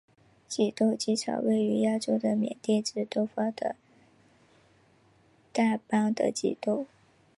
[0.49, 3.75] 景栋机场位于亚洲的缅甸之东方的
[5.53, 6.87] 掸邦的景栋。